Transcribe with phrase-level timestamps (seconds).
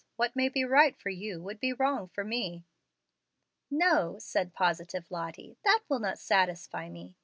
[0.15, 2.65] What may be right for you would be wrong for me."
[3.69, 7.13] "No," said positive Lottie, "that will not satisfy me.